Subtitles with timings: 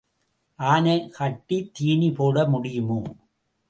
[0.59, 2.99] ஆனை கட்டித் தீனி போட முடியுமோ?